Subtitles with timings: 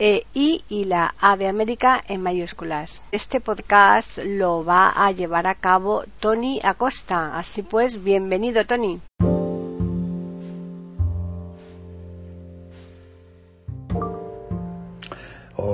[0.00, 3.06] e I y la A de América en mayúsculas.
[3.12, 7.38] Este podcast lo va a llevar a cabo Tony Acosta.
[7.38, 9.00] Así pues, bienvenido Tony.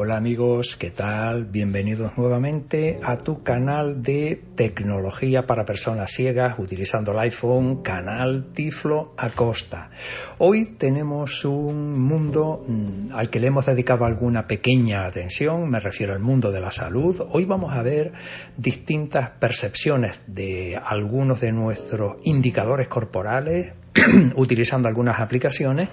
[0.07, 1.47] Hola amigos, ¿qué tal?
[1.47, 9.15] Bienvenidos nuevamente a tu canal de tecnología para personas ciegas utilizando el iPhone, canal Tiflo
[9.17, 9.91] Acosta.
[10.39, 16.13] Hoy tenemos un mundo mm, al que le hemos dedicado alguna pequeña atención, me refiero
[16.13, 17.27] al mundo de la salud.
[17.33, 18.13] Hoy vamos a ver
[18.57, 23.75] distintas percepciones de algunos de nuestros indicadores corporales,
[24.37, 25.89] utilizando algunas aplicaciones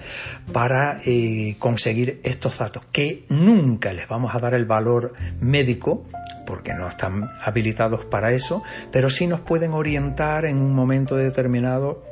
[0.52, 6.04] para eh, conseguir estos datos que nunca les vamos a dar el valor médico
[6.46, 12.02] porque no están habilitados para eso, pero sí nos pueden orientar en un momento determinado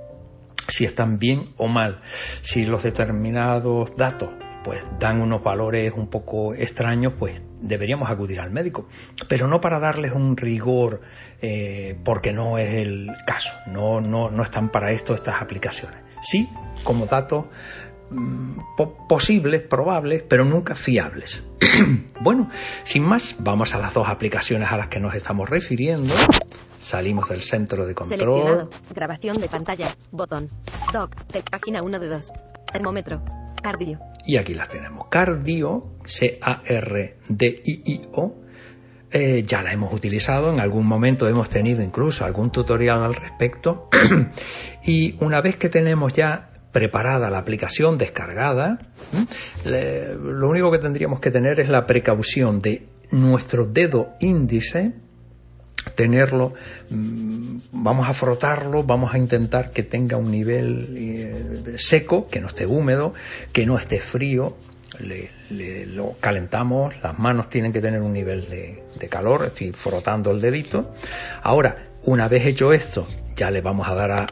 [0.69, 2.01] si están bien o mal,
[2.41, 4.31] si los determinados datos
[4.63, 8.87] pues dan unos valores un poco extraños, pues deberíamos acudir al médico,
[9.29, 11.01] pero no para darles un rigor,
[11.41, 15.99] eh, porque no es el caso, no, no, no están para esto estas aplicaciones.
[16.21, 16.49] Sí,
[16.85, 17.47] como datos
[18.11, 18.59] mm,
[19.09, 21.45] posibles, probables, pero nunca fiables.
[22.20, 22.51] bueno,
[22.85, 26.15] sin más, vamos a las dos aplicaciones a las que nos estamos refiriendo.
[26.81, 28.69] Salimos del centro de control.
[28.92, 29.86] Grabación de pantalla.
[30.11, 30.51] Botón.
[30.92, 31.15] Doc.
[31.48, 32.33] página 1 de 2.
[32.73, 33.23] Termómetro.
[33.63, 34.01] Cardio.
[34.25, 35.09] Y aquí las tenemos.
[35.09, 37.23] Cardio, C-A-R-D-I-I-O.
[39.15, 43.91] Eh, ya la hemos utilizado, en algún momento hemos tenido incluso algún tutorial al respecto.
[44.85, 48.79] y una vez que tenemos ya preparada la aplicación descargada,
[49.67, 54.95] lo único que tendríamos que tener es la precaución de nuestro dedo índice
[55.95, 56.53] tenerlo,
[56.91, 62.47] mm, vamos a frotarlo, vamos a intentar que tenga un nivel eh, seco, que no
[62.47, 63.15] esté húmedo,
[63.53, 64.57] que no esté frío,
[65.01, 70.41] le, lo calentamos, las manos tienen que tener un nivel de, calor, estoy frotando el
[70.41, 70.95] dedito.
[71.42, 73.07] Ahora, una vez hecho esto,
[73.37, 74.27] ya le vamos a dar a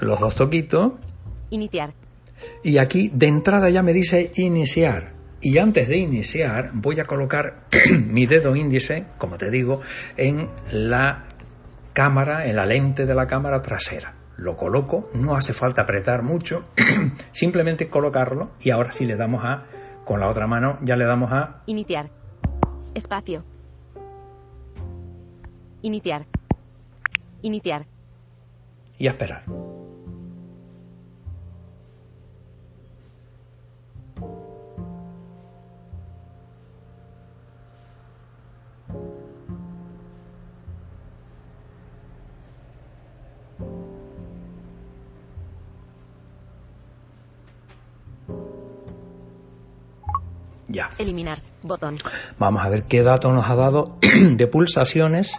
[0.00, 0.92] los dos toquitos.
[1.50, 1.92] Iniciar.
[2.62, 5.17] Y aquí de entrada ya me dice iniciar.
[5.40, 7.66] Y antes de iniciar voy a colocar
[8.06, 9.80] mi dedo índice, como te digo,
[10.16, 11.26] en la
[11.92, 14.14] cámara, en la lente de la cámara trasera.
[14.36, 16.64] Lo coloco, no hace falta apretar mucho,
[17.32, 19.64] simplemente colocarlo y ahora sí le damos a,
[20.04, 21.62] con la otra mano, ya le damos a...
[21.66, 22.10] Iniciar.
[22.94, 23.44] Espacio.
[25.82, 26.26] Iniciar.
[27.42, 27.86] Iniciar.
[28.98, 29.44] Y a esperar.
[50.68, 50.90] Ya.
[50.98, 51.38] Eliminar.
[51.62, 51.96] Botón.
[52.38, 53.96] Vamos a ver qué dato nos ha dado
[54.36, 55.34] de pulsaciones.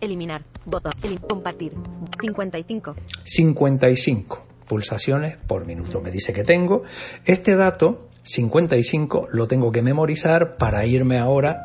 [0.00, 0.42] Eliminar.
[0.64, 0.92] Botón.
[1.28, 1.72] compartir.
[2.20, 2.94] 55.
[3.24, 6.00] 55 pulsaciones por minuto.
[6.00, 6.82] Me dice que tengo.
[7.24, 11.64] Este dato, 55, lo tengo que memorizar para irme ahora.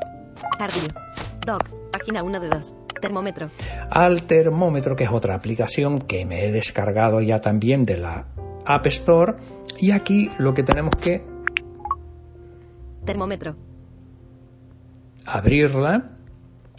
[0.58, 0.88] Cardio.
[1.46, 1.64] Doc.
[1.92, 2.74] Página 1 de 2.
[3.02, 3.50] Termómetro.
[3.90, 8.26] Al termómetro, que es otra aplicación que me he descargado ya también de la
[8.66, 9.36] App Store.
[9.80, 11.24] Y aquí lo que tenemos que
[13.10, 13.56] Termómetro.
[15.26, 16.12] Abrirla.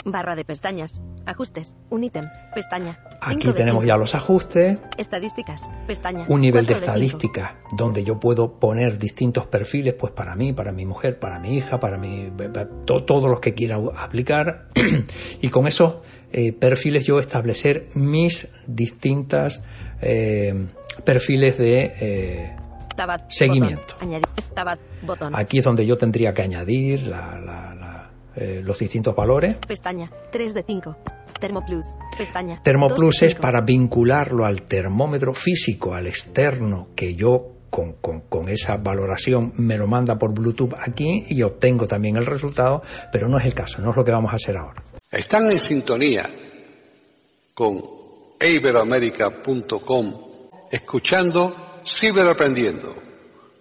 [0.04, 1.02] Barra de pestañas.
[1.26, 1.76] Ajustes.
[1.90, 2.24] Un ítem.
[2.54, 3.00] Pestaña.
[3.20, 4.80] Aquí tenemos ya los ajustes.
[4.96, 5.68] Estadísticas.
[5.88, 6.26] Pestaña.
[6.28, 10.86] Un nivel de estadística donde yo puedo poner distintos perfiles, pues para mí, para mi
[10.86, 12.30] mujer, para mi hija, para mi,
[12.84, 14.68] todos los que quiera aplicar.
[15.42, 15.96] y con esos
[16.30, 19.64] eh, perfiles yo establecer mis distintas
[20.00, 20.68] eh,
[21.04, 22.56] perfiles de eh,
[23.28, 23.96] seguimiento.
[25.32, 27.12] Aquí es donde yo tendría que añadir
[28.36, 29.56] eh, los distintos valores.
[29.66, 30.96] Pestaña 3 de 5.
[31.40, 31.86] Termoplus.
[32.16, 32.60] Pestaña.
[32.62, 39.52] Termoplus es para vincularlo al termómetro físico, al externo que yo con, con, esa valoración
[39.56, 42.82] me lo manda por Bluetooth aquí y obtengo también el resultado,
[43.12, 44.82] pero no es el caso, no es lo que vamos a hacer ahora.
[45.10, 46.28] Están en sintonía
[47.54, 47.80] con
[48.40, 50.30] iberoamerica.com
[50.70, 52.94] escuchando Ciberaprendiendo,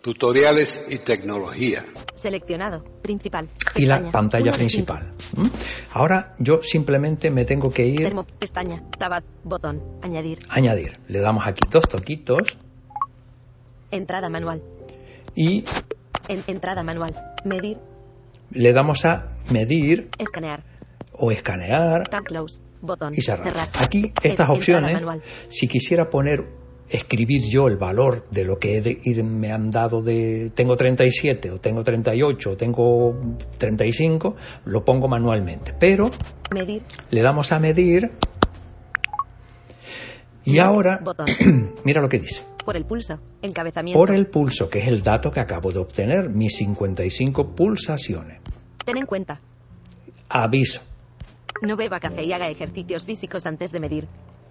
[0.01, 1.86] tutoriales y tecnología.
[2.16, 3.48] Seleccionado, principal.
[3.75, 5.13] Y la pantalla principal.
[5.94, 8.13] Ahora yo simplemente me tengo que ir.
[8.39, 10.39] pestaña, tab, botón, añadir.
[10.50, 10.94] Añadir.
[11.07, 12.57] Le damos aquí dos toquitos.
[13.92, 14.62] Entrada manual.
[15.36, 15.63] Y.
[16.27, 17.16] En, entrada manual.
[17.45, 17.77] Medir.
[18.51, 20.10] Le damos a medir.
[20.18, 20.63] Escanear.
[21.13, 22.04] O escanear.
[22.07, 22.62] Tab close.
[22.81, 23.13] Botón.
[23.16, 23.69] Y cerrar.
[23.81, 25.01] Aquí estas opciones.
[25.50, 26.48] Si quisiera poner
[26.90, 31.84] escribir yo el valor de lo que me han dado de tengo 37 o tengo
[31.84, 33.20] 38 o tengo
[33.58, 35.74] 35, lo pongo manualmente.
[35.80, 36.10] Pero
[36.54, 36.84] medir.
[37.12, 38.10] le damos a medir
[40.44, 41.00] y ahora
[41.86, 42.44] mira lo que dice.
[42.66, 43.98] Por el pulso, encabezamiento.
[43.98, 48.42] Por el pulso, que es el dato que acabo de obtener, mis 55 pulsaciones.
[48.86, 49.40] Ten en cuenta.
[50.30, 50.82] Aviso.
[51.62, 54.08] No beba café y haga ejercicios físicos antes de medir.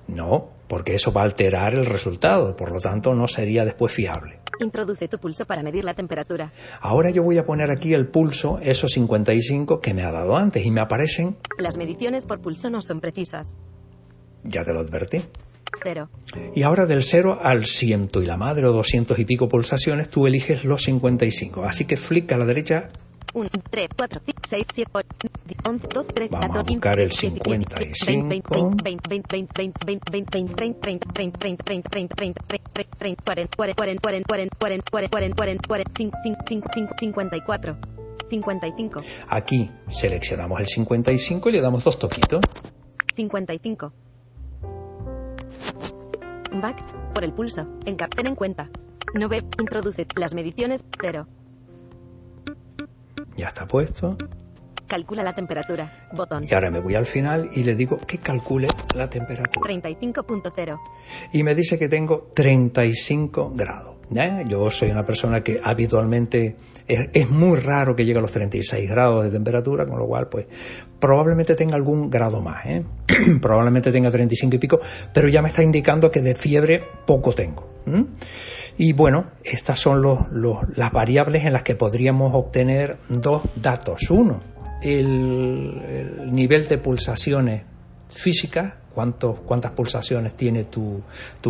[0.08, 4.40] No, porque eso va a alterar el resultado, por lo tanto no sería después fiable.
[4.60, 6.50] Introduce tu pulso para medir la temperatura.
[6.80, 10.64] Ahora yo voy a poner aquí el pulso, esos 55 que me ha dado antes,
[10.64, 11.36] y me aparecen...
[11.58, 13.56] Las mediciones por pulso no son precisas.
[14.42, 15.20] Ya te lo advertí.
[15.82, 16.08] Cero.
[16.54, 20.26] Y ahora del 0 al 100 y la madre o 200 y pico pulsaciones, tú
[20.26, 21.62] eliges los 55.
[21.64, 22.90] Así que flick a la derecha
[23.38, 25.06] 1, 3, 4, 5, 6, 7, 8,
[25.68, 28.26] 11, 12, 13, 14, Vamos a buscar el 55.
[28.28, 32.44] 20, 20, 20, 20, 20, 20, 20, 20, 30, 30, 30, 30, 30, 30, 30,
[32.46, 35.92] 30, 30, 40, 40, 40, 40, 40, 40, 40, 40, 40,
[36.98, 37.98] 54.
[38.28, 39.02] 55.
[39.28, 42.40] Aquí seleccionamos el 55 y le damos dos toquitos.
[43.16, 43.92] 55.
[46.60, 47.66] Back por el pulso.
[47.84, 47.96] Ten
[48.26, 48.68] en cuenta.
[49.14, 51.26] No ve, introduce las mediciones, 0.
[53.38, 54.16] Ya está puesto.
[54.88, 56.08] Calcula la temperatura.
[56.12, 56.44] Botón.
[56.48, 59.70] Y ahora me voy al final y le digo que calcule la temperatura.
[59.70, 60.80] 35.0.
[61.34, 63.98] Y me dice que tengo 35 grados.
[64.48, 66.56] Yo soy una persona que habitualmente
[66.86, 70.46] es, muy raro que llegue a los 36 grados de temperatura, con lo cual, pues,
[70.98, 72.64] probablemente tenga algún grado más.
[72.66, 72.84] ¿eh?
[73.40, 74.80] probablemente tenga 35 y pico,
[75.12, 77.68] pero ya me está indicando que de fiebre poco tengo.
[78.78, 80.00] Y bueno, estas son
[80.76, 84.08] las variables en las que podríamos obtener dos datos.
[84.08, 84.40] Uno,
[84.80, 87.64] el, nivel de pulsaciones
[88.14, 91.02] físicas, cuántas pulsaciones tiene tu,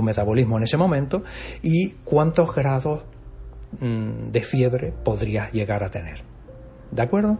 [0.02, 1.22] metabolismo en ese momento
[1.62, 3.02] y cuántos grados
[3.78, 6.22] mm, de fiebre podrías llegar a tener.
[6.90, 7.38] ¿De acuerdo?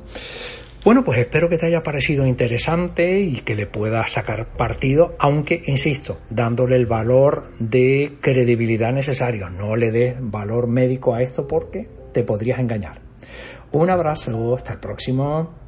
[0.85, 5.61] Bueno, pues espero que te haya parecido interesante y que le puedas sacar partido, aunque,
[5.67, 9.51] insisto, dándole el valor de credibilidad necesario.
[9.51, 13.01] No le des valor médico a esto porque te podrías engañar.
[13.73, 15.68] Un abrazo, hasta el próximo.